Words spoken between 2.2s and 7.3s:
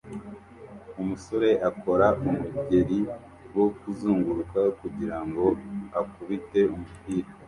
umugeri wo kuzunguruka kugirango akubite umupira